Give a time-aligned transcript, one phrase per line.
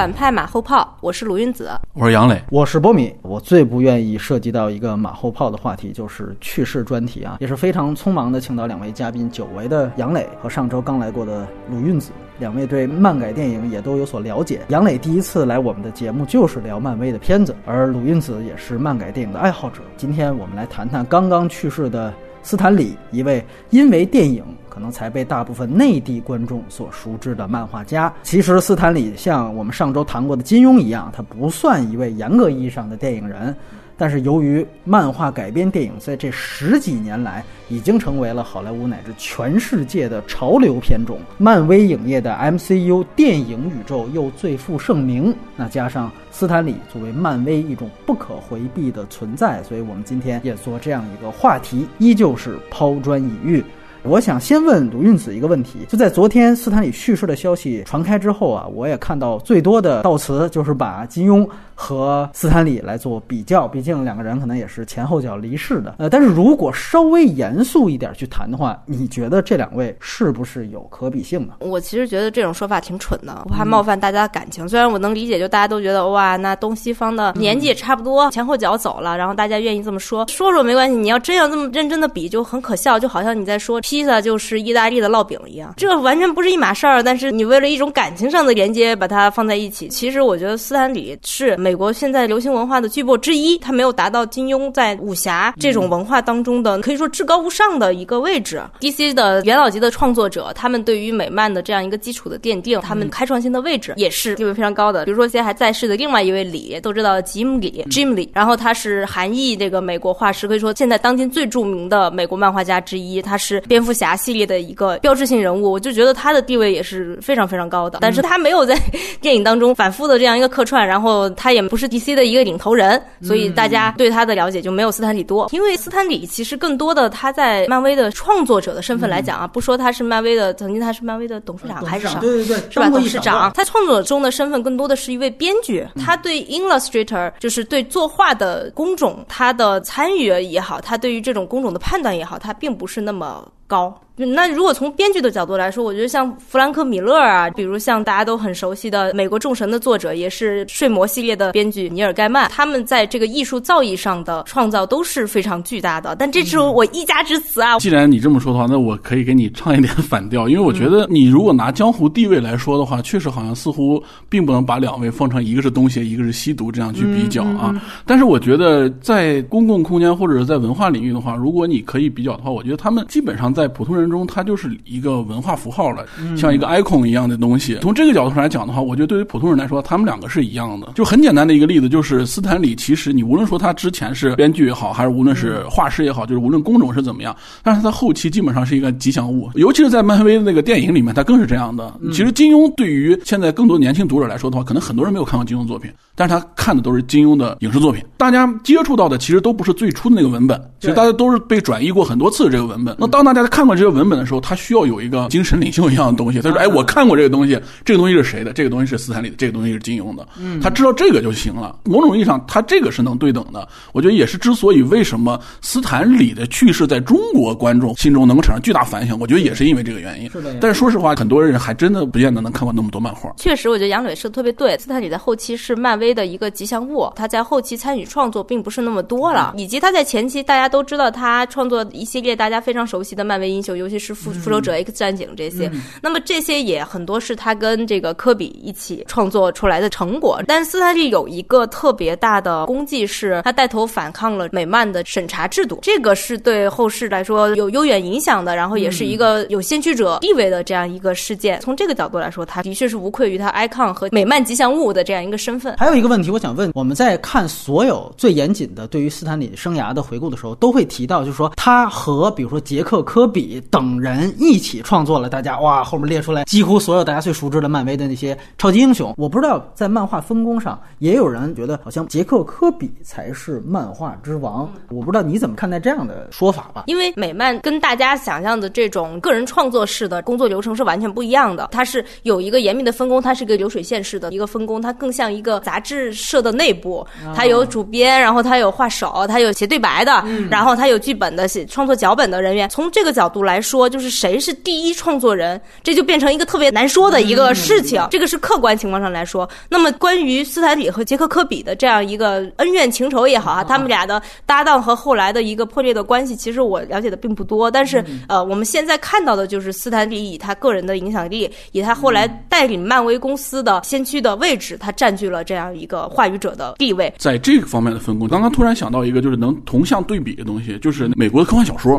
[0.00, 3.14] 反派马后炮，我是鲁韵子，我是杨磊，我是波米。
[3.20, 14.62] 我最不愿意涉及到一个马后炮的话题，就是去世专题啊，也是非常匆忙的请到两位嘉宾，久违的杨磊和上周刚来过的鲁韵子，两位对漫改电影也都有所了解。
[14.68, 19.82] 杨磊第一次来我们的节目就是聊漫威的片子，而鲁韵子也是漫改电影的爱好者。
[19.98, 22.10] 今天我们来谈谈刚刚去世的
[22.42, 24.42] 斯坦李，一位因为电影。
[24.70, 28.10] 可能才被大部分内地观众所熟知的漫画家。
[28.22, 33.54] 其实，斯坦李像我们上周谈过的金庸一样，他不算一位严格意义上的电影人。
[33.98, 45.36] 但是，由于漫画改编电影在这十几年来已经成为了好莱坞乃至全世界的潮流片种，漫威影业的 MCU 电影宇宙又最负盛名。
[45.54, 53.62] 那加上斯坦李作为漫威一种不可回避的存在，所以我们今天也做这样一个话题，依旧是抛砖引玉。
[54.02, 61.46] 我想先问鲁韵子一个问题，就在昨天斯坦李去世的消息传开之后啊，我也看到最多的悼词就是把金庸。
[61.80, 65.94] 和斯坦李来做比较，毕竟两个人可能也是前后脚离世的。
[65.98, 71.54] 呃，但是如果稍微严肃一点去谈的话，你觉得这两位是不是有可比性呢？
[71.60, 74.68] 我其实觉得这种说法挺蠢的，我怕冒犯大家的感情。
[74.68, 80.94] 虽然我能理解，就大家都觉得哇，那东西方的年纪也差不多，前后脚走了，然后大家愿意这么说，说说没关系。
[80.94, 87.02] 你要真要这么认真的比，就很可笑，就好像你在说披萨就是意大利的烙饼一样，这完全不是一码事儿。
[87.02, 91.69] 但是你为了一种感情上的连接把它放在一起，其实我觉得斯坦李是美。
[91.70, 98.60] 美国现在流行文化的巨擘之一，他没有达到金庸在武侠这种文化当中的可以说至高无上的一个位置。
[98.80, 105.04] DC 的元老级的创作者，他们对于美漫的这样一个基础的奠定，他们开创性的位置也是地位非常高的。
[105.04, 113.22] 比如说现在还在世的另外一位李，都知道吉姆李 Jim 李，然后他是韩裔这个美国画师，可以说现在当今最著名的美国漫画家之一。
[113.22, 118.00] 他是蝙蝠侠系列的一个标志性人物，我就觉得他的地位也是非常非常高的。
[118.02, 118.76] 但是他没有在
[119.20, 121.59] 电影当中反复的这样一个客串，然后他也。
[121.68, 125.48] 不是 DC 的一个领头人，所以大家对他的了解就没有斯坦李多。
[125.52, 132.18] 因为斯坦李其实更多的他在漫威的创作者的身份来讲啊，不说他是漫威的，曾经他是漫威的董事长还是啥？
[132.20, 132.88] 对对对，是吧？
[132.90, 135.86] 董事长，他创作者中的身份更多的是一位编剧。
[135.96, 143.96] 他对 Illustrator 就是对作画的工种，他的参与也好，他对于这种工种的判断也好，他并不是那么高。
[144.16, 156.14] 那如果从编剧的角度来说，我觉得像弗兰克·米勒啊，比如像大家都很熟悉的《美国众神》的作者，也是《睡魔》系列的编剧尼尔·盖曼，他们在这个艺术造诣上的创造都是非常巨大的。
[156.16, 157.78] 但这是我一家之词啊。
[157.78, 167.74] 既然你这么说的话，那我可以给你唱一点 反调，因为我觉得你如果拿江湖地位来说的话，确实好像似乎并不能把两位放成一个是东邪，一个是西毒这样去比较啊。
[168.04, 174.10] 但是我觉得在公共空间或者是在文化领域的话，如果你可以比较的话，我觉得他们基本上在普通人。
[174.10, 176.04] 中，它就是一个文化符号了，
[176.36, 177.78] 像一个 icon 一样的东西。
[177.80, 180.90] 从这个角度上来讲的话，我觉得对于普通人来说，他们两个是一样的。
[180.96, 182.74] 就很简单的一个例子，就是斯坦李。
[182.74, 189.48] 其实你无论说他之前是编剧也好，还是无论是画师也好，就是无论工种是怎么样，但是他后期基本上是一个吉祥物。
[189.54, 191.94] 尤其是在漫威的那个电影里面，他更是这样的。
[192.10, 198.02] 其实金庸对于现在更多年轻读者来说的话，可能很多人没有看过金庸作品，但是他看的都是金庸的影视作品。
[198.16, 202.96] 大家接触到的其实都不是最初的那个文本，其实大家都是被转移过很多次这个文本。
[202.98, 206.40] 那当大家看过这个文本的时候，他需要有一个精神领袖一样的东西。
[206.40, 208.52] 他说：“哎，我看过这个东西，这个东西是谁的？
[208.52, 210.26] 这个东西是斯坦李的，这个东西是金庸的。
[210.62, 211.76] 他知道这个就行了。
[211.84, 213.68] 某种意义上，他这个是能对等的。
[213.92, 220.30] 我觉得也是之所以为什么斯坦李的去世在中国观众心中能够产生巨大反响，我觉得也是因为这个原因。
[220.30, 223.30] 是的但是说实话，很多人还真的不见得能看过那么多漫画。
[223.36, 224.78] 确实，我觉得杨磊说的特别对。
[224.78, 235.70] 斯坦李在后期是漫威的一个吉祥物，他在后期参与创作并不是那么多了，以及他在前期大家都知道他创作一系列大家非常熟悉的漫威英雄，尤其是复复仇者 X 战警这些。
[236.00, 240.42] 那么这些也很多是他跟这个科比一起创作出来的成果。
[240.46, 251.60] 但斯坦利有一个特别大的功绩，是他带头反抗了美漫的审查制度，这个是对后世来说有悠远影响的，然后也是一个有先驱者地位的这样一个事件。
[251.60, 255.74] 从这个角度来说，他的确是无愧于他 icon 和美漫吉祥物的这样一个身份。
[255.76, 269.12] 还有一个问题，我想问，我们在看所有最严谨的对于斯坦李生涯的回顾的时候，都会提到，就是说他和比如说杰克科比等人一起创作了，大家哇，后面列出来几乎所有大家最熟知的漫威的那些超级英雄。
[269.16, 274.70] 我不知道在漫画分工上，也有人觉得好像杰克科比才是漫画之王。
[274.90, 276.84] 我不知道你怎么看待这样的说法吧？
[276.86, 292.68] 因为美漫跟大家想象的这种个人创作式的工作流程是完全不一样的，它是有一个严密的分工，它是一个流水线式的一个分工，它更像一个杂志社的内部，它有主编，然后它有画手，它有写对白的，然后他有剧本的写创作脚本的人员。
[292.68, 298.06] 从这个角度来说，就是谁是第一创作人，这就变成一个特别难说的一个事情。
[298.10, 299.48] 这个是客观情况上来说。
[299.68, 307.70] 那么关于斯坦李和杰克科比的这样一个恩怨情仇也好啊，他们俩的搭档和后来的一个破裂的关系，其实我了解的并不多。
[307.70, 317.12] 但是呃，我们现在看到的就是斯坦李以他个人的影响力，以他后来带领漫威公司的先驱的位置，他占据了这样一个话语者的地位。
[317.18, 321.96] 在这个方面的分工，刚刚突然想到一个，就是能同向对比的东西，就是美国的科幻小说。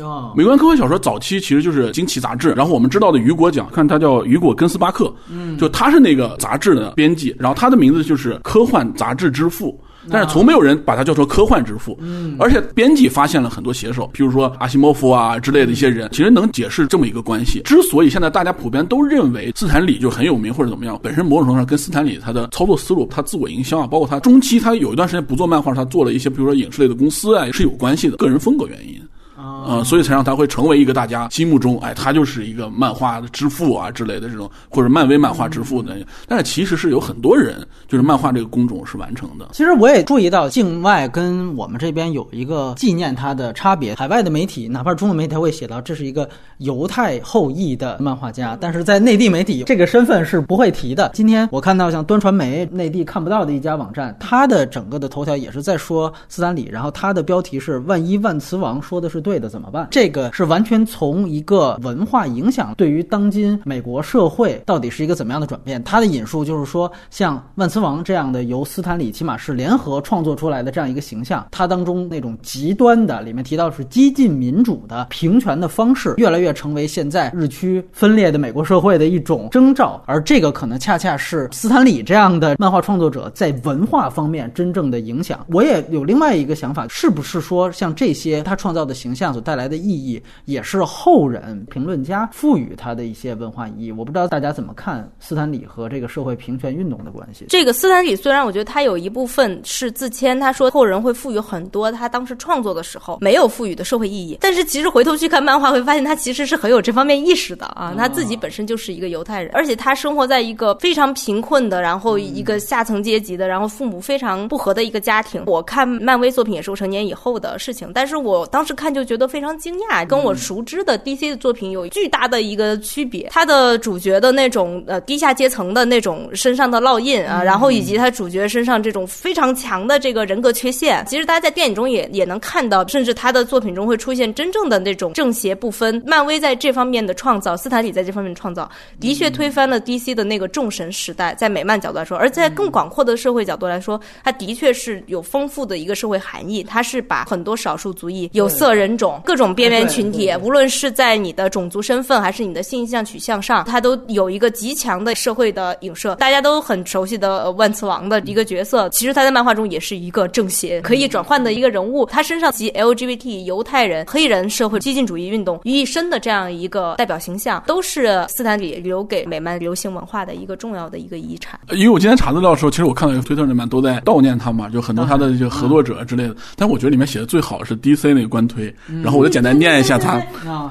[0.00, 9.80] 哦，美国科幻小说早期其实就是《惊奇》杂志，然后我们知道的雨果奖，看他叫雨果根斯巴克，嗯，就他是那个杂志的编辑，然后他的名字就是科幻杂志之父。
[10.10, 17.60] 但是从没有人把他叫做科幻之父，嗯，而且编辑发现了很多写手，比如说阿西莫夫啊之类的一些人，其实能解释这么一个关系。
[17.64, 29.00] 之所以现在大家普遍都认为斯坦李就很有名或者怎么样，本身某种程度上跟斯坦李他的操作思路、他自我营销啊，包括他中期他有一段时间不做漫画，他做了一些比如说影视类的公司啊，是有关系的，个人风格原因。
[29.44, 35.94] 啊，所以才让他会成为一个大家心目中，哎，他就是一个漫画的之父啊之类的这种，或者漫威漫画之父的。
[36.26, 39.48] 但是其实是有很多人，就是漫画这个工种是完成的。
[39.52, 43.94] 其实我也注意到，境外跟我们这边有一个纪念他的差别。
[43.94, 51.10] 海外的媒体，哪怕中文媒体会写到这是一个犹太后裔的漫画家，但是在内地媒体，这个身份是不会提的。
[51.14, 59.48] 今天我看到像端传媒内地看不到的一家网站，它的整个的头条也是在说斯坦李，然后它的标题是“万一万磁王说的是对的”。
[59.54, 59.86] 怎么办？
[59.88, 65.80] 这个是完全从一个文化影响对于当今美国社会到底是一个怎么样的转变？
[65.84, 80.02] 他的引述就是说，像万磁王这样的由斯坦李起码是联合创作出来的这样一个形象，它当中那种极端的，里面提到是激进民主的平权的方式，越来越成为现在日趋分裂的美国社会的一种征兆。
[80.06, 85.46] 而这个可能恰恰是斯坦李这样的漫画创作者在文化方面真正的影响。
[85.48, 93.92] 我也有另外一个想法，是不是说像这些他创造的形象所带来的意义，也是后人评论家赋予他的一些文化意义。
[93.92, 97.46] 我不知道大家怎么看斯坦李和这个社会平权运动的关系。
[97.48, 107.94] 这个斯坦李虽然我觉得他有一部分是自谦，他说后人会赋予很多他当时创作的时候没有赋予的社会意义，但是其实回头去看漫画会发现他其实是很有这方面意识的啊。
[107.96, 115.42] 他自己本身就是一个犹太人，而且他生活在一个非常贫困的，然后一个下层阶级的，然后父母非常不和的一个家庭。
[115.46, 123.28] 我看漫威作品也是我成年以后的事情，但是我当时看就觉得非常惊讶，跟我熟知的 DC 的作品有巨大的一个区别。
[123.30, 136.02] 他的主角的那种呃低下阶层的那种身上的烙印啊，然后以及他主角身上这种非常强的这个人格缺陷，其实大家在电影中也也能看到，甚至他的作品中会出现真正的那种正邪不分。
[136.06, 138.70] 漫威在这方面的创造，斯坦李在这方面创造，
[139.00, 141.34] 的确推翻了 DC 的那个众神时代。
[141.34, 146.62] 在美漫角度来说，而在更广阔的社会角度来说，它的确是有丰富的一个社会含义。
[146.62, 156.14] 它是把很多少数族裔、有色人种、各种边缘群体，无论是在你的种族身份还是你的性向取向上，它都有一个极强的社会的影射。
[156.16, 162.06] 大家都很熟悉的万磁王的一个角色，其实他在漫画中也是一个正邪可以转换的一个人物。
[162.06, 171.58] 他身上集 LGBT、犹太人、黑人社会激进主义运动于一身的这样一个代表形象，都是斯坦李留给美漫流行文化的一个重要的一个遗产。
[171.70, 176.34] 因为我今天查资料的时候，其实我看到一个推特里面都在悼念他嘛，就很多他的就合作者之类的。
[176.56, 180.20] 但我觉得里面写的最好是 DC 那个官推，然后我就简单念一下他。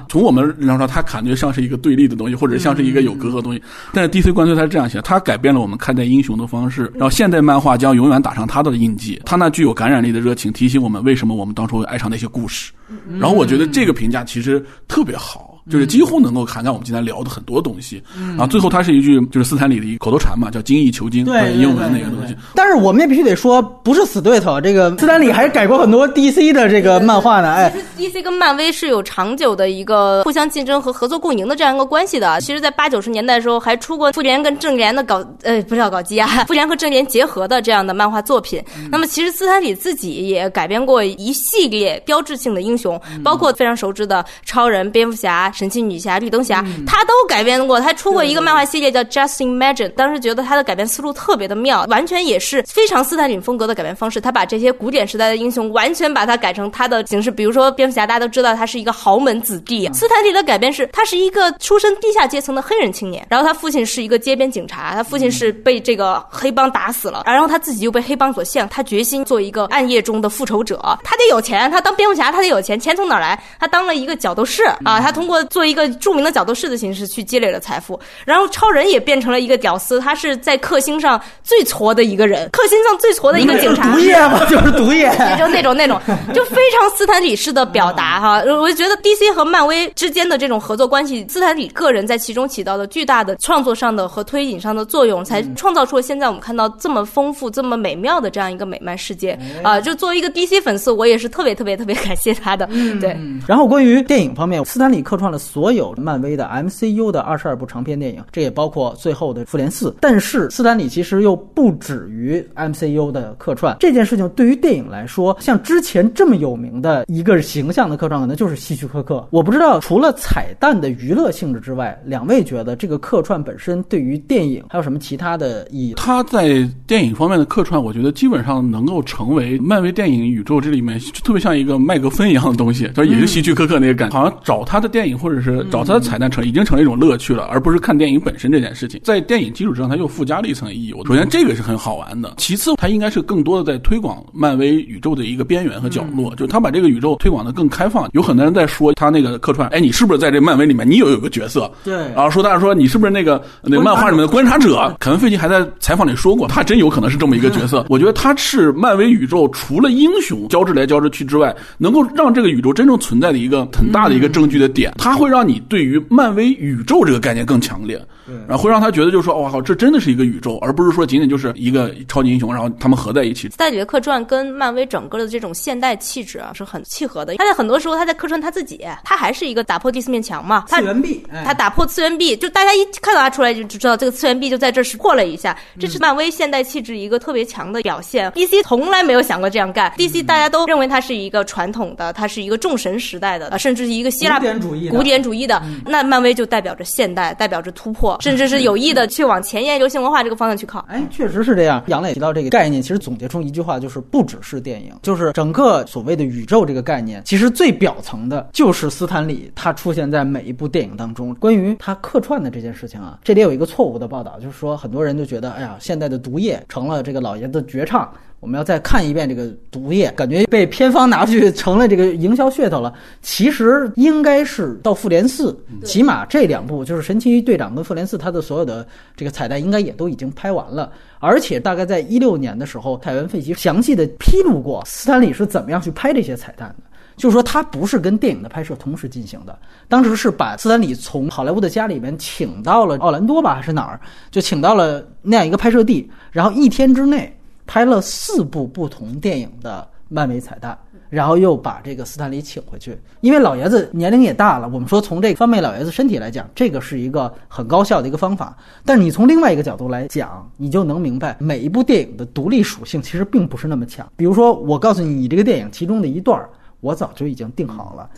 [0.08, 3.62] 从我们人说，他感觉像是一个对立的东西，或者像是一个有隔阂的东西。
[3.92, 9.22] 但是 DC 官推他是这样写，他改变了我们看待英雄的方式，然后现代漫画将永远打上他的印记。
[9.26, 12.72] 他那具有感染力的热情，提醒我们为什么我们当初会爱上那些故事。
[13.20, 15.53] 然后我觉得这个评价其实特别好。
[15.70, 22.36] 就是几乎能够涵盖我们今天聊的很多东西，然后最后它是一句就是斯坦李的一口头禅嘛，叫精益求精，对英文那个东西。
[22.56, 24.60] 但是我们也必须得说，不是死对头。
[24.60, 27.54] 这个斯坦李还改过很多 DC 的这个漫画呢。
[27.54, 32.40] 哎，其实 DC 跟漫威是有长久的一个互相竞争和合作共赢的这样一个关系的。
[32.42, 38.62] 其实，在八九十年代的时候，还出过复联跟正联的搞呃，不是要搞基啊， 复联和正联结合的这样的漫画作品。
[38.92, 46.34] 那么，其实斯坦李自己也改编过一系列标志性的英雄，包括非常熟知的超人、蝙蝠侠、神奇女侠、绿。
[46.34, 54.20] 灯侠，他都改编过，他出过一个漫画系列叫《Just Imagine》，当时觉得他的改编思路特别的妙，完全也是非常斯坦李风格的改编方式。
[54.20, 59.88] 他把这些古典时代的英雄完全把它改成他的形式，比如说蝙蝠侠，大家都知道他是一个豪门子弟。
[59.94, 70.82] 斯坦李的改编是，他是一个出身低下阶层的黑人青年，然后他父亲是一个街边警察，他父亲是被这个黑帮打死了，然后他自己又被黑帮所陷，他决心做一个暗夜中的复仇者。
[71.04, 73.40] 他得有钱，他当蝙蝠侠他得有钱，钱从哪来？
[73.60, 78.00] 他当了一个角斗士啊，他通过的做一个著名的角斗士的形式去积累了财富。
[78.26, 83.94] 然后超人也变成了一个屌丝，他是在克星上最矬的一个人，克星上最矬的一个警察。
[83.94, 86.00] 毒液嘛，就是毒液，就那种那种，
[86.34, 88.42] 就非常斯坦李式的表达哈。
[88.46, 99.82] 我就觉得 DC 和漫威之间的这种合作关系，斯坦李个人在其中起到了巨大的创作上的和推引上的作用，才创造出了现在我们看到这么丰富、这么美妙的这样一个美漫世界啊。
[99.82, 102.68] 就作为一个 DC 粉丝，我也是特别特别特别感谢他的。
[103.02, 103.18] 对。
[103.48, 109.96] 然后关于电影方面，斯坦李客串了所有漫威的 MCU 的二十二部长篇电影，这也包括最后的复联四。
[110.00, 119.28] 但是斯坦李其实又不止于 MCU 的客串这件事情，对于电影来说，像之前这么有名的一个形象的客串，可能就是希区柯克。
[119.32, 125.94] 我不知道除了彩蛋的娱乐性质之外，两位觉得这个客串本身对于电影还有什么其他的意义？
[125.96, 139.00] 他在电影方面的客串，我觉得基本上能够成为漫威电影宇宙这里面特别像一个麦克风一样的东西，就也是希区柯克那个感觉，好像找他的电影或者是找他的彩蛋成已经成了一种乐趣了，而不是看电影本身这件事情。
[139.04, 140.94] 在电影基础之上，它又附加了一层意义。
[141.06, 148.10] 首先，这个是很好玩的；其次，它应该是更多的在推广漫威宇宙的一个边缘和角落，就他把这个宇宙推广的更开放。
[148.12, 151.72] 有很多人在说他那个客串，哎，你是不是在这漫威里面你有有个角色？
[151.86, 154.94] 对，然后说大家说你是不是那个那个漫画里面的观察者？
[155.00, 157.86] 可能费奇还在采访里说过， 他真有可能是这么一个角色。
[157.90, 164.92] 我觉得他是漫威宇宙除了英雄交织来交织去之外，能够让这个宇宙真正存在的一个很大的一个证据的点。
[165.14, 168.04] 它会让你对于漫威宇宙这个概念更强烈，
[168.48, 173.48] 然后会让他觉得就是说，哇靠，这真的是一个宇宙，而不是说仅仅就是一个超级英雄，然后他们合在一起。
[173.50, 177.36] 在里的客串跟漫威整个的这种现代气质啊是很契合的。
[177.36, 188.32] 他在很多时候他在客串他自己，他还是一个打破第四面墙嘛，次元壁，他打破次元壁，就大家一看到他出来就知道这个次元壁就在这是破了一下，这是漫威现代气质一个特别强的表现。
[188.32, 195.62] DC 从来没有想过这样干，DC 大家都认为它是一个传统的，它是一个众神时代的，甚至是一个希腊古典主义古典主义的。
[195.86, 200.80] 那漫威就代表着现代，代表着突破，甚至是有意的去往前沿流行文化这个方向去靠。
[200.88, 201.84] 哎，确实是这样。
[201.88, 211.34] 杨磊提到这个概念，其实总结出一句话，就是不只是电影，就是整个所谓的宇宙这个概念，其实最表层的就是斯坦李他出现在每一部电影当中。
[211.36, 218.12] 关于他客串的这件事情啊，这里有一个错误的报道，就是说很多人就觉得，哎呀，现在的毒液成了这个老爷子绝唱。
[218.44, 222.94] 我们要再看一遍这个毒液，感觉被片方拿去成了这个营销噱头了。
[223.22, 228.86] 其实应该是到复联四，起码这两部就是神奇队长跟复联四，它的所有的
[229.16, 230.92] 这个彩蛋应该也都已经拍完了。
[231.20, 236.84] 而且大概在一六年的时候，凯文费奇详细的披露过斯坦李是怎么样去拍这些彩蛋的，
[237.16, 239.58] 就是说他不是跟电影的拍摄同时进行的，
[239.88, 247.34] 当时是把斯坦李从好莱坞的家里面请到了奥兰多吧还是哪儿，就请到了那样一个拍摄地，然后一天之内。
[247.66, 250.78] 拍了四部不同电影的漫威彩蛋，
[251.10, 254.70] 然后又把这个斯坦李请回去，因为老爷子年龄也大了。
[254.70, 258.56] 我们说从这方面老爷子身体来讲，这个是一个很高效的一个方法。
[258.86, 264.08] 但你从另外一个角度来讲，你就能明白每一部电影的独立属性其实并不是那么强。
[264.16, 266.40] 比如说，我告诉你，你这个电影其中的一段，
[266.80, 268.10] 我早就已经定好了。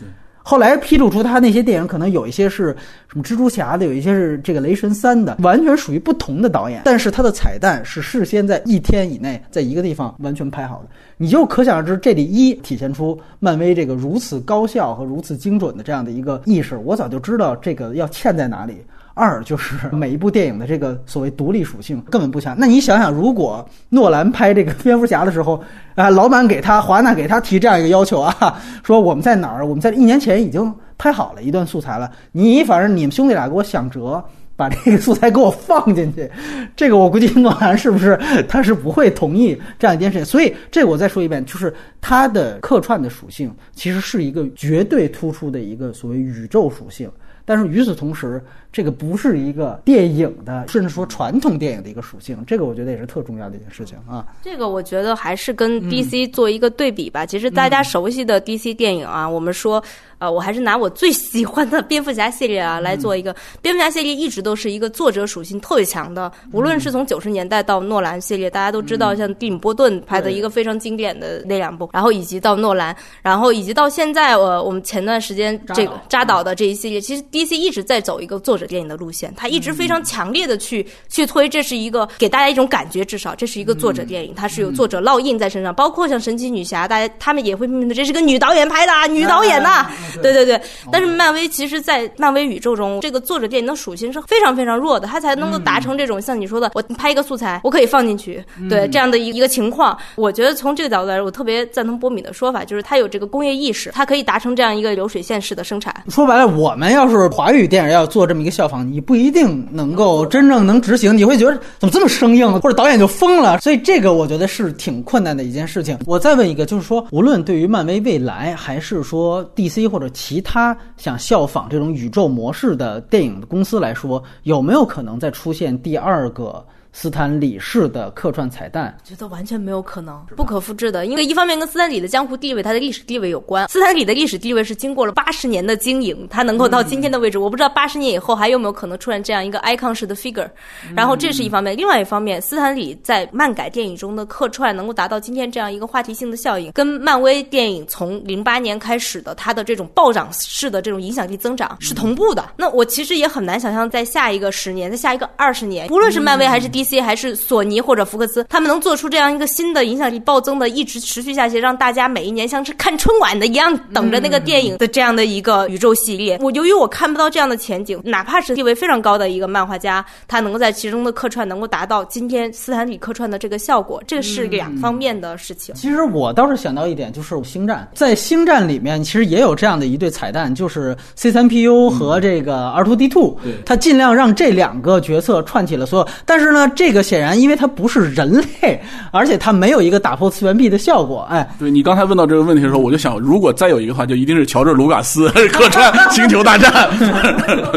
[0.48, 2.66] 后来披露出他那些电影可能有一些是
[3.08, 6.82] 什么蜘蛛侠的，有一些是这个雷神三的，完全属于不同的导演。
[6.84, 16.76] 但是他的彩蛋是事先在一天以内，在一个地方完全拍好的，你就可想而知，这里一体现出漫威这个如此高效和如此精准的这样的一个意识。
[16.76, 18.76] 我早就知道这个要嵌在哪里。
[19.18, 22.54] 二就是每一部电影的这个所谓独立属性根本不强。
[22.58, 25.58] 那你想想，如果诺兰拍这个蝙蝠侠的时候，
[25.94, 29.64] 啊，老板给他华纳给他提这样一个要求啊，说我们在哪儿？
[29.66, 34.22] 我们在一年前已经拍好了一段素材了，你反正你们兄弟俩给我想辙，
[34.54, 36.30] 把这个素材给我放进去。
[36.76, 40.26] 这个我估计诺兰是不是他是不会同意这样一件事情？
[40.26, 47.10] 所以这个我再说一遍，就是他的客串的属性其实是一个绝对突出的一个所谓宇宙属性。
[47.46, 54.26] 但是与此同时，这个不是一个电影的，甚至说传统电影的一个属性，这个我觉得也是特重要的一件事情啊。
[54.42, 57.24] 这个我觉得还是跟 DC 做一个对比吧。
[57.24, 59.82] 其实大家熟悉的 DC 电影啊，我们说。
[60.18, 63.34] 呃，我还是拿我最喜欢的蝙蝠侠系列啊来做一个。
[63.60, 76.36] 蝙蝠侠系列一直都是一个作者属性特别强的，无论是从九十年代到诺兰系列，大家都知道，像蒂姆·波顿拍的一个非常经典的那两部，然后以及到诺兰，然后以及到现在，我我们前段时间这个扎导。
[76.46, 89.90] 的这一系列，其实 DC 一直在走一个作者电影的路线，他一直非常强烈的去去推，这是一个给大家一种感觉，至少这是一个作者电影，它是有作者烙印在身上，包括像神奇女侠，大家他们也会命名的，这是个女导演拍的，女导演呐。
[90.22, 90.60] 对对对。
[90.90, 99.96] 但是漫威其实，在漫威宇宙中，这个作者电影的属性是非常非常弱的，他才能够达成这种像你说的，我拍一个素材，我可以放进去，对这样的一一个情况。
[100.16, 106.04] 我觉得从这个角度来说，我特别赞同波米的说法，就是他有这个工业意识，他可以达成这样一个流水线式的生产。
[106.08, 113.58] 说白了，我们要是华语电影要做这么一个效仿，你不一定能够真正能执行，你会觉得怎么这么生硬，或者导演就疯了。
[113.58, 115.98] 所以这个我觉得是挺困难的一件事情。
[116.06, 126.62] 我再问一个，就是说，无论对于漫威未来，还是说 DC 或或者其他想效仿这种宇宙模式的电影的公司来说，有没有可能再出现第二个？
[126.98, 131.04] 斯坦李式的客串彩蛋，觉得完全没有可能，不可复制的。
[131.04, 133.68] 因为一方面跟斯坦李的江湖地位、他的历史地位有关。
[133.68, 137.36] 斯坦李的历史地位是经过了八十年的经营，他能够到今天的位置。
[137.36, 140.48] 我不知道八十年以后还有没有可能出现这样一个 icon 式的 figure。
[140.94, 152.52] 然后这是一方面，另外一方面，斯坦李在漫改电影中的客串能够达到今天这样一个话题性的效应，跟漫威电影从零八年开始的它的这种暴涨式的这种影响力增长是同步的。
[152.56, 156.85] 那我其实也很难想象，在下一个十年，在下一个二十年，无论是漫威还是 DC。
[157.00, 166.38] 还是索尼或者福克斯，他们能做出这样一个新的影响力暴增的，一直持续下去，让大家每一年像是看春晚的一样，等着那个电影的这样的一个宇宙系列。
[166.40, 175.74] 我由于我看不到这样的前景，哪怕是地位非常高的一个漫画家，他能够在其中的客串能够达到今天斯坦李客串的这个效果，这是两方面的事情。
[175.74, 187.20] 其实我倒是想到一点，就是星战，在星战里面其实也有这样的一对彩蛋，就是 C 三 PU 和这个 rtod two，他尽量让这两个角色串起了所有，但是呢，这个显。
[187.20, 188.80] 然，因为它不是人类，
[189.10, 191.26] 而且它没有一个打破次元壁的效果。
[191.30, 196.70] 哎，对你刚才问到这个问题的时候，我就想，如果再有一个话，就一定是乔治·卢卡斯客串《星球大战》。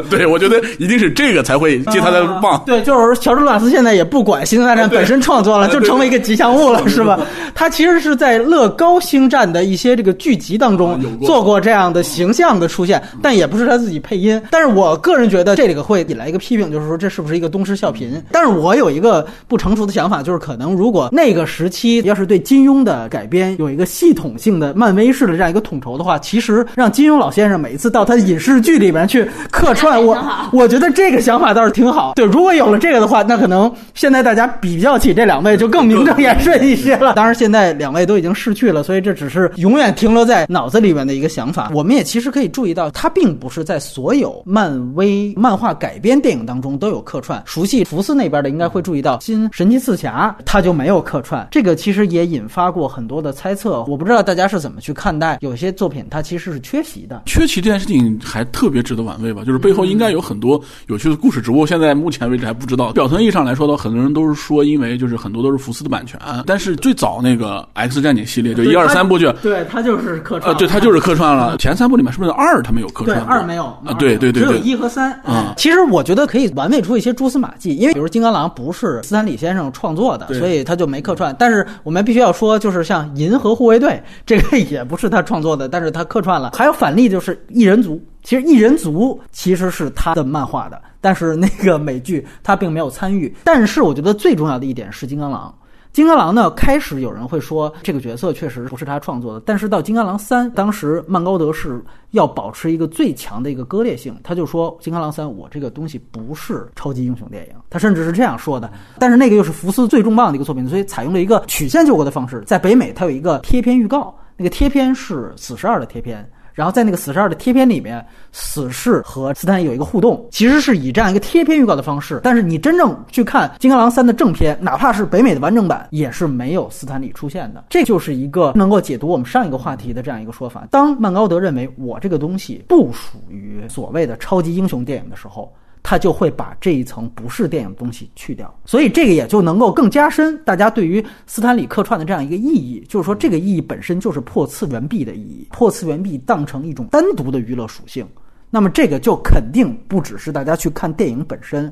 [0.09, 2.61] 对，我觉得一定是这个才会接他的棒。
[2.67, 7.19] 对，就是乔治·卢卡斯现在也不管《星球大战 》本身创作了，就成为一个吉祥物了，是吧？
[7.55, 14.41] 他其实是在乐高星战的一些这个剧集当中做过这样的形象的出现，但也不是他自己配音。
[14.51, 18.21] 但是我个人觉得这个会引来一个批评，就是说这是不是一个东施效颦？
[18.31, 19.27] 但是我有一个。
[19.47, 30.15] 不成熟的想法就是，可能如果那个时期要是对金庸的改编有一个系统性的漫威式的这样一个统筹的话，其实让金庸老先生每一次到他的影视剧里面去客串，我
[30.53, 32.13] 我觉得这个想法倒是挺好。
[32.15, 37.13] 对，如果有了这个的话，那可能现在大家比较起这两位就更名正言顺一些了。
[37.17, 41.71] 当然，现在两位都已经逝去了，所以这只是永远停留在脑子里面的一个想法。
[41.73, 47.41] 我们也其实可以注意到，他并不是在所有漫威漫画改编电影当中都有客串。
[47.45, 49.19] 熟悉福斯那边的应该会注意到。
[49.19, 53.83] 新神奇四侠他就没有客串，这个其实也引发过很多的猜测。
[53.85, 57.23] 我不知道大家是怎么去看待有些作品，它其实是缺席的。
[57.25, 59.43] 缺席这件事情还特别值得玩味吧？
[59.43, 62.91] 就是背后应该有很多有趣的故事，只不过现在目前为止还不知道。
[62.91, 66.19] 表层意义上来说的很多人都是说，因为就是很多都是福斯的版权。
[66.45, 71.57] 但是最早那个 X 战警系列就一二三部剧，对他就是客串，对他就是客串了。
[71.57, 73.19] 前三部里面是不是二他们有客串？
[73.21, 73.93] 二没有啊？
[73.97, 75.53] 对对对，只有一和三啊。
[75.57, 79.69] 其实我觉得可以玩味出一些蛛丝马迹，因为比如金刚狼不是斯坦李先生。
[79.71, 81.33] 创作的，所以他就没客串。
[81.37, 83.91] 但是我们必须要说，就是像《银河护卫队》
[84.25, 86.51] 这个也不是他创作的，但是他客串了。
[86.55, 93.33] 还有反例就是《异人族》，其实《异人族》其实是他的漫画的，但是那个美剧他并没有参与。
[93.43, 95.53] 但是我觉得最重要的一点是金刚狼。
[95.91, 96.49] 金刚狼呢？
[96.51, 108.71] 开始有人会说这个角色确实不是他创作的，但是到金刚狼三，当时曼高德是要保持一个最强的一个割裂性，他就说金刚狼三，我这个东西不是超级英雄电影，他甚至是这样说的。
[108.99, 116.29] 但是那个又是福斯最重磅的一个作品，所以采用了一个曲线救国的方式，在北美它有一个贴片预告，那个贴片是死侍二的贴片。
[116.53, 122.19] 然后在那个死侍二的贴片里面，死侍和斯坦有一个互动，其实是以这样一个贴片预告的方式。
[122.23, 127.63] 但是你真正去看《金刚狼三》的正片，哪怕是北美的完整版，也是没有斯坦李出现的。
[127.69, 130.67] 这就是一个能够解读我们上一个话题的这样一个说法。
[130.69, 135.51] 当曼高德认为我这个东西不属于所谓的超级英雄电影的时候。
[135.81, 148.07] 他就会把这一层不是电影的东西去掉，所以这个也就能够更加深大家对于斯坦李客串的这样一个意义，就是说这个意义本身就是破次元壁的意义，破次元壁当成一种单独的娱乐属性，
[148.49, 151.71] 那么这个就肯定不只是大家去看电影本身。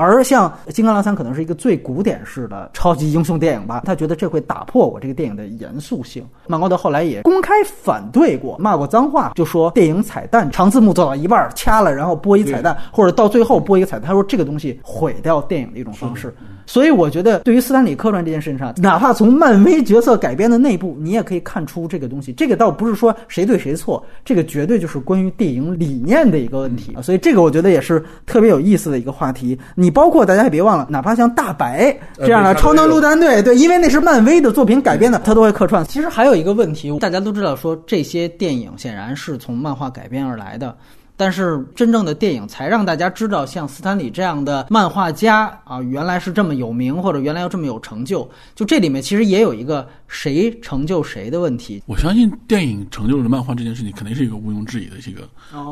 [0.00, 6.26] 而像《金刚狼三》可能是一个最古典式的超级英雄电影吧，他觉得这会打破我这个电影的严肃性。
[6.46, 16.34] 曼高德后来也公开反对过，骂过脏话，就说电影彩蛋长字幕做到一半掐了，然后播一彩蛋，或者到最后播一个彩蛋，他说这个东西毁掉电影的一种方式。
[16.70, 22.32] 所以我觉得，对于斯坦李客串这件事情上，哪怕从漫威角色改编的内部，你也可以看出这个东西。
[22.34, 26.96] 这个倒不是说谁对谁错，这个绝对就是关于电影理念的一个问题。
[27.02, 29.58] 所以这个我觉得也是特别有意思的一个话题。
[29.74, 35.84] 你包括大家也别忘了，哪怕像大白这样的超能陆战队，对，因为那是漫威的作品改编的，他都会客串。
[35.86, 40.76] 其实还有一个问题，大家都知道，说这些电影显然是从漫画改编而来的。
[41.20, 48.26] 但是真正的电影才让大家知道，像斯坦李这样的漫画家啊，原来是这么有名，或者原来又这么有成就。
[48.54, 51.82] 就这里面其实也有一个谁成就谁的问题。
[51.84, 55.28] 我相信电影成就了漫画这件事情，肯定是一个毋庸置疑的这个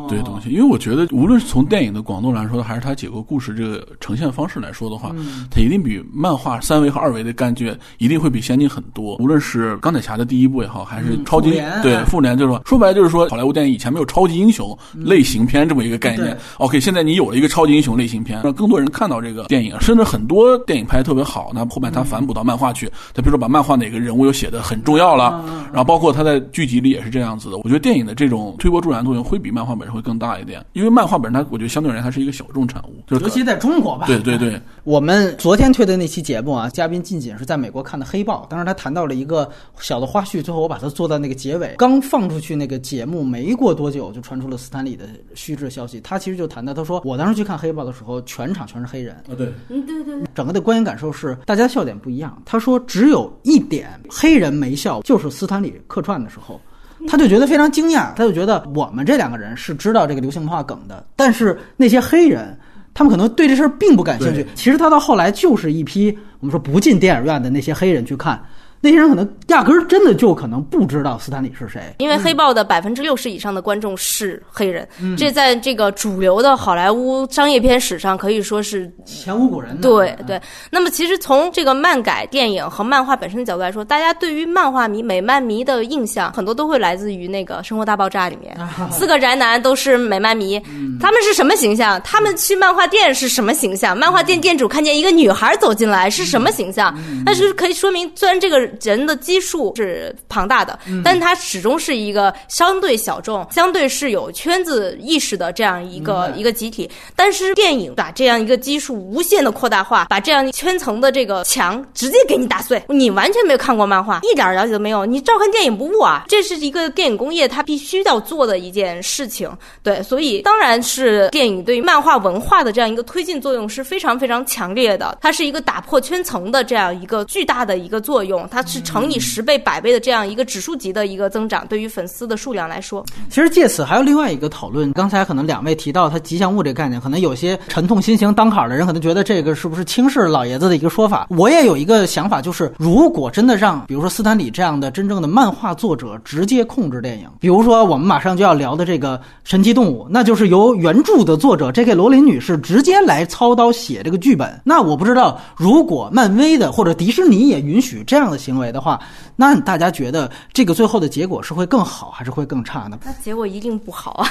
[0.07, 0.51] 对东西。
[0.51, 5.15] 因为我觉得，无论是从电影的广度来说，还是它解构故事这个呈现方式来说的话，
[5.51, 9.17] 它一定比漫画三维和二维的感觉一定会比先进很多。
[9.17, 15.38] 无论是钢铁侠的第一部也好，还是超级对复联，就是说说白了就是说，好莱坞电影以前没有超级英雄类型。
[15.39, 27.57] 影片这么一个概念，OK，现在你有了一个超级英雄类型片，让更多人看到这个电影，甚至很多电影拍的特别好，那后面他反哺到漫画去，他比如说把漫画哪个人物又写的很重要了，然后包括他在剧集里也是这样子的。
[27.59, 34.07] 我觉得电影的这种推波助澜作用会比漫画本身会更大一点，因为漫画本身它我觉得相对而言它是一个小众产物，尤其在中国吧。
[34.07, 39.49] 对对对，我们昨天推的那期节目啊，嘉宾近景是在美国看的《黑豹》，当时他谈到了一个
[39.79, 41.75] 小的花絮，最后我把它做到那个结尾。
[41.79, 46.01] 刚放出去那个节目没过多久，就传出了斯坦李的虚掷消息。
[46.01, 49.15] 他其实就谈到，他说我当时去看《黑豹》的时候，全场全是黑人。
[49.31, 50.23] 啊，对，嗯，对对。
[50.35, 52.41] 整个的观影感受是，大家笑点不一样。
[52.45, 56.61] 他说只有一点黑人没笑，就是斯坦李客串的时候，
[57.09, 58.13] 他就觉得非常惊讶。
[58.15, 62.59] 他就觉得我们这两个人是知道这个流行文化梗的，但是那些黑人，
[62.95, 64.47] 他们可能对这事儿并不感兴趣。
[64.55, 68.41] 其实他到后来就是一批我们说不进电影院的那些黑人去看。
[68.81, 74.87] 那些人可能压根儿真的就可能不知道斯坦李是谁，因为《黑豹》的百分之六十以上的观众是黑人，
[75.17, 79.81] 这在这个主流的好莱坞商业片史上可以说是前无古人。
[79.81, 80.41] 对对。
[80.71, 88.57] 那么，其实从这个漫改电影和漫画本身的角度来说，大家对于漫画迷、美漫迷的印象很多都会来自于那个《生活大爆炸》里面，
[88.91, 90.61] 四个宅男都是美漫迷，
[91.01, 92.01] 他们是什么形象？
[92.03, 93.97] 他们去漫画店是什么形象？
[93.97, 96.95] 漫画店店主看见一个女孩走进来是什么形象？
[97.25, 98.59] 那是可以说明，虽然这个。
[98.83, 106.91] 人的基数是庞大的，但是它始终是一个相对小众、相对是有圈子意识的这样一个一个集体。
[107.17, 112.83] 但是电影把这样一个基数无限的扩大化，把这样圈层的这个墙直接给你打碎。
[112.89, 116.25] 你完全没有看过漫画，一点了解都没有，你照看电影不误啊！
[116.29, 119.51] 这是一个电影工业它必须要做的一件事情。
[119.83, 125.19] 对，所以当然是电影对于漫画文化的这样一个推进作用是非常非常强烈的。
[125.21, 128.65] 它是一个打破圈层的这样一个巨大的一个作用，它。
[128.69, 134.93] 是乘以十倍、百倍的这样一个指数级的一个增长，对于粉丝的数量来说，其实借此还有另外一个讨论。
[134.93, 141.27] 刚才可能两位提到它吉祥物这个概念，可能有些沉痛心情当坎的人可能觉得这个是不是轻视老爷子的一个说法？
[141.31, 151.95] 我也有一个想法，就是如果真的让比如说斯坦李这样的真正的漫画作者直接控制电影，比如说我们马上就要聊的这个神奇动物，那就是由原著的作者 J.K.
[151.95, 154.61] 罗琳女士直接来操刀写这个剧本。
[154.63, 158.69] 那我不知道，如果漫威的或者迪士尼也允许这样的行为。
[158.69, 159.01] 的话，
[159.35, 162.99] 那大家觉得这个最后的结果是会更好还是会更差呢？
[163.03, 164.29] 那结果一定不好啊，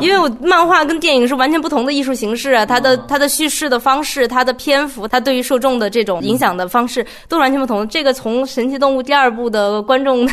[0.00, 7.86] 因为我漫画跟电影是完全不同的艺术形式啊，它的它的叙事的方式、它的篇幅、它对于受众的这种影响的方式都完全不同。
[7.86, 10.26] 这个从《神奇动物》第二部的观众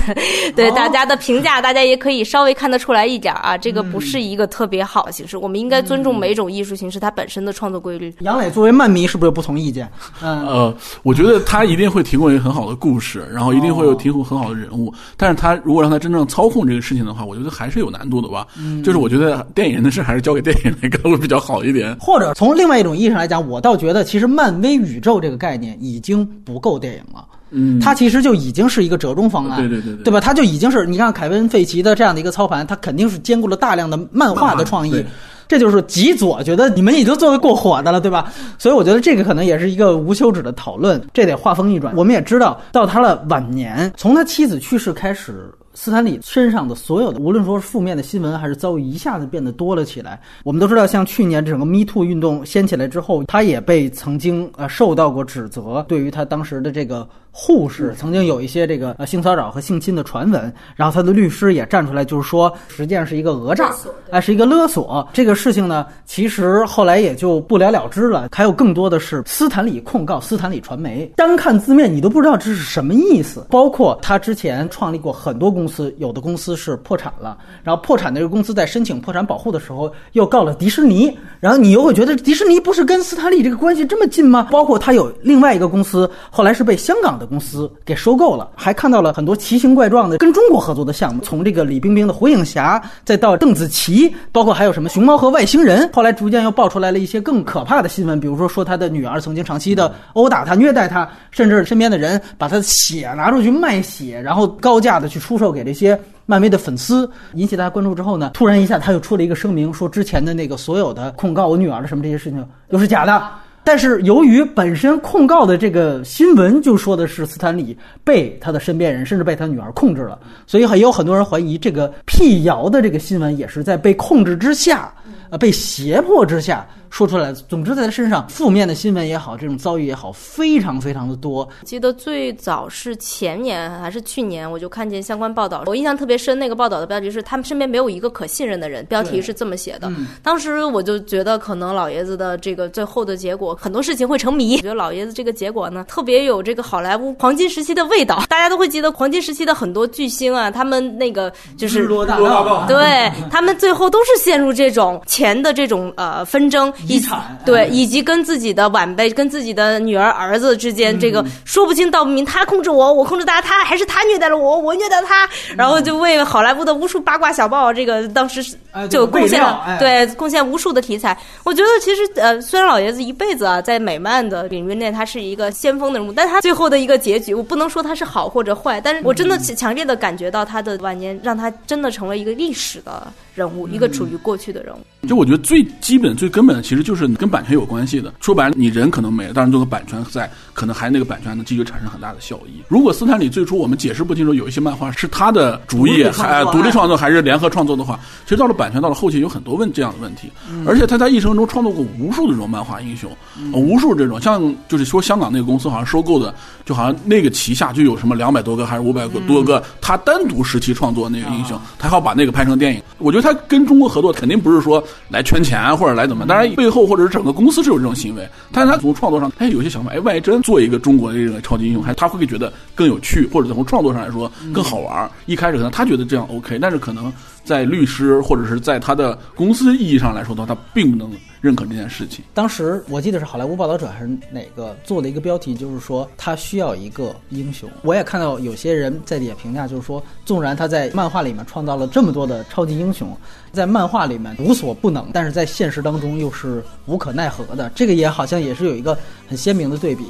[0.56, 5.27] 对大家的评价，大家也可以稍微看得出来一点啊，这个不是一个特别好的形式。
[5.36, 8.13] 我们应该尊重每种艺术形式它本身的创作规律。
[8.20, 9.92] 杨磊作为漫迷是不是有不同意见？
[10.22, 13.28] 嗯呃，我觉得他一定会提供一个很好的故事。
[13.34, 18.46] 然后一定会有提供很好的人物，但是他如果让他真正操控这个事情的话，我觉得还是有难度的吧。
[18.86, 21.96] 就是我觉得电影人的事还是交给电影来干会比较好一点。
[22.00, 27.26] 或者从另外一种意义上来讲，我倒觉得其实漫威宇宙这个概念已经不够电影了。
[27.52, 29.60] 嗯，它其实就已经是一个折中方案。
[29.60, 30.20] 对对对对，对吧？
[30.20, 35.04] 它就已经是你看凯文·费奇的这样的一个操盘，它肯定是兼顾了大量的漫画的创意。
[35.48, 38.34] 这就是极左觉得你们已经做的过火的了，对吧？
[38.58, 41.02] 所以我觉得这个可能也是一个无休止的讨论。
[41.14, 50.20] 这得画风一转，我们也知道，到他的晚年，从他妻子去世开始，斯坦李身上的所有的，无论说是负面的新闻还是遭遇，一下子变得多了起来。
[50.44, 57.08] 我们都知道，像去年整个 Me Too 运动掀起来之后，他也被曾经呃受到过指责，对于他当时的这个。
[57.40, 63.72] 护士曾经有一些这个呃性骚扰和性侵的传闻，然后他的律师也站出来，就是说实际上是一个讹诈，
[64.10, 65.08] 哎，是一个勒索。
[65.13, 68.30] 这个事情呢，其实后来也就不了了之了。
[68.32, 73.46] 还有更多的是斯坦李控告斯坦李传媒，单看字面你都不知道这是什么意思。
[73.52, 84.47] 包括他之前创立过很多公公司，有的公司是破产了，然后破产的这个公司在申请破产保护的时候又告了迪士尼，然后你又会觉得迪士尼不是跟斯坦利这个关系这么近吗？
[84.51, 87.27] 包括他有另外一个公司，后来是被香港的。
[87.27, 95.89] 公司给收购了，还看到了很多奇形怪状的跟中国合作的项目，从这个李冰冰的《火影侠》，再到邓紫棋，包括还有什么熊猫和外星人。
[95.91, 113.30] 后来逐渐又爆出来了一些更可怕的新闻，比如说说他的女儿曾经长期的殴打他、虐待他，甚至身边的人把他的血拿出去卖血，然后高价的去出售这些漫威的粉丝，引起大家关注之后呢，突然一下他又出了一个声明，说之前的那个所有的控告我女儿的什么这些事情都是假的。
[113.63, 124.89] 但是由于本身控告的这个新闻就说的是斯坦李被他的身边人甚至被他女儿控制了，所以也有很多人怀疑这个辟谣的这个新闻也是在被控制之下，
[125.30, 126.68] 呃，被胁迫之下。
[126.90, 131.48] 说出来，总之在他身上负面的新闻也好，这种遭遇也好，非常非常的多。
[131.66, 136.40] 记得最早是前年还是去年，我就看见相关报道，我印象特别深。
[136.40, 139.92] 那个报道的标题是“他们身边没有一个可信任的人”，标题是这么写的。
[140.24, 144.56] 当时我就觉得，可能老爷子的这个最后的结果，很多事情会成谜。
[144.56, 148.24] 我觉得老爷子这个结果呢，特别有这个好莱坞黄金时期的味道。
[148.30, 156.71] 大家都会记得黄金时期的很多巨星啊，他们那个就是日落大道，对他们最后都是陷入这种钱的这种呃纷争。
[156.88, 162.23] 遗产对，以及跟自己的晚辈、跟自己的女儿、儿子之间，这个说不清道不明。
[162.23, 165.27] 他控制我，我控制他，他还是他虐待了我，我虐待他。
[165.56, 168.43] 然后就为好莱坞的无数八卦小报，这个当时
[168.89, 171.17] 就贡献了，对，贡献无数的题材。
[171.43, 183.08] 我觉得其实呃，虽然老爷子一辈子啊，在美漫的领域内，他是一个先锋的人物，但他最后的一个结局，我不能说他是好或者坏，但是我真的强烈的感觉到他的晚年，让他真的成为一个历史的。
[183.38, 188.12] 人物一个处于过去的人物，就我觉得最基本、最根本的，其实就是跟版权有关系的。
[188.19, 192.63] 说白了，你人可能没了，但是这个版权在，可能还那个版权能继续产生很大的效益。
[192.67, 200.32] 如果斯坦李最初我们解释不清楚，有一些漫画是他的主意，还独立创作还是联合创作的话，其实到了版权到了后期有很多问这样的问题。
[200.65, 203.15] 而且他在一生中创作过无数的这种漫画英雄，
[203.54, 206.34] 无数这种像就是说香港那个公司好像收购的，
[206.65, 212.82] 就好像那个旗下就有什么两百多个还是五百个多个他单独时期创作那个英雄，他要把那个拍成电影。
[212.98, 213.28] 我觉得他。
[213.28, 225.12] 他跟中国合作肯定不是说来圈钱或者来怎么，当然背后或者是整个公司是有这种行为，但是他从创作上他也有些想法，哎，万一真做一个中国的这个超级英雄，还他会觉得更有趣，或者从创作上来说更好玩。
[225.26, 227.12] 一开始可能他觉得这样 OK，但是可能。
[227.48, 231.10] 在律师或者是在他的公司意义上来说的话，他并不能
[231.41, 232.23] 认可这件事情。
[232.34, 237.69] 当时我记得是好莱坞报道者还是哪个做了一个标题，就是说他需要一个英雄。
[237.84, 243.15] 我也看到有些人在底下评价，就是说，纵然他在漫画里面创造了这么多的超级英雄，
[243.52, 247.69] 在漫画里面无所不能，但是在现实当中又是无可奈何的。
[247.76, 248.97] 这个也好像也是有一个
[249.28, 250.04] 很鲜明的对比。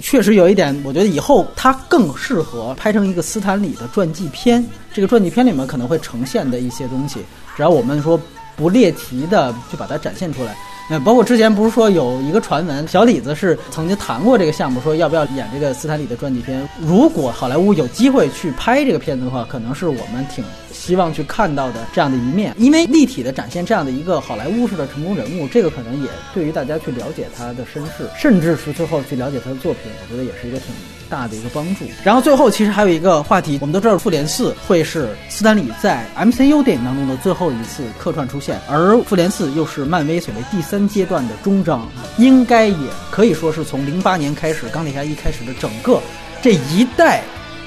[0.00, 4.64] 确实有一点，我觉得以后他更适合拍成一个斯坦李的传记片。
[4.92, 7.20] 这个传记片里面可能会呈现的一些东西，
[7.56, 8.18] 只要我们说
[8.56, 10.56] 不列题的，就把它展现出来。
[10.90, 16.68] 呃，包括之前不是说有一个传闻，小李子是曾经谈过这个项目，说要不要演这个斯坦李的传记片。
[16.80, 30.74] 如果好莱坞有机会去拍这个片子的话，可能是我们挺希望去看到的这样的一面，因为立体的展现这样的一个好莱坞式的成功人物，这个可能也对于大家去了解他的身世，甚至是最后去了解他的作品，我觉得也是一个挺。
[31.12, 31.84] 大的一个帮助。
[32.02, 46.00] 然后最后，其实还有一个话题，我们都知道复联四会是斯坦李在 MCU 电影当中的最后一次客串出现，而复联四又是漫威所谓第三阶段的终章，应该也可以说是从零八年开始，钢铁侠一开始的整个
[46.40, 47.22] 这一代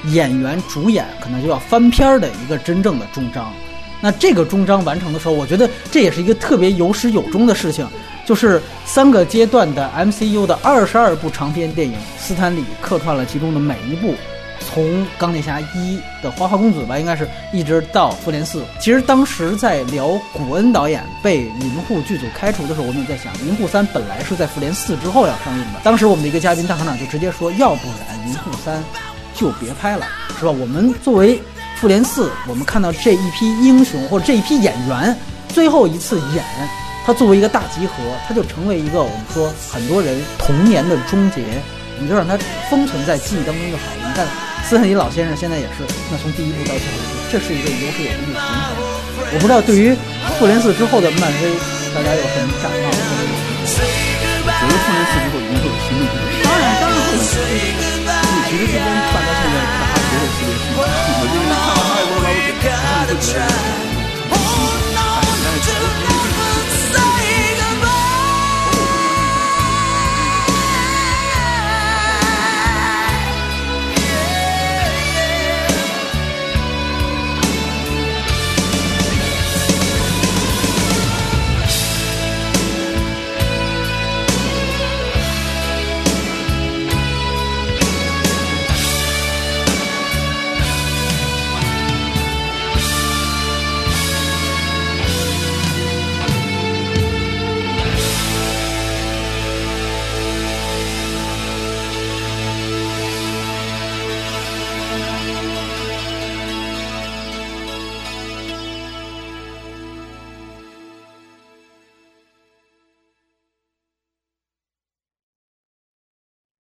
[0.06, 3.52] 演员主演可能就要翻篇的一个真正的终章。
[4.02, 7.86] 那这个终章完成的时候，我觉得这也是一个特别有始有终的事情。
[8.26, 14.14] 就是三个阶段的 MCU 的二十二部长篇电影，斯坦李客串了其中的每一部，
[14.58, 18.64] 从钢铁侠一的花花公子吧，应该是一直到复联四。
[18.80, 25.78] 其实当时在聊古恩导演被银护剧组开除的时候，我们也在想，银护三本来是在复联四之后要上映的。
[25.84, 28.82] 当时我们的一个嘉宾大科长就直接说，要不然银护三
[29.34, 30.04] 就别拍了，
[30.38, 30.50] 是吧？
[30.50, 31.40] 我们作为
[31.76, 35.16] 复联四，我们看到这一批英雄或者这一批演员
[35.48, 36.44] 最后一次演。
[37.06, 37.94] 它作为一个大集合，
[38.26, 41.40] 它就成为一个我们说很多人童年的终结，
[42.00, 42.36] 你就让它
[42.68, 44.10] 封存在记忆当中就好了。
[44.10, 44.26] 你看
[44.66, 48.74] 斯坦尼老先生现在也是，那从第一部到最后一部，这是一个有始有终的循环。
[49.30, 49.94] 我不知道对于
[50.36, 51.54] 复联四之后的漫威，
[51.94, 52.90] 大家有什么展望？
[52.90, 57.22] 觉得复联四之后一定会有新的故事，当然当然会有。
[57.22, 59.05] 时之间串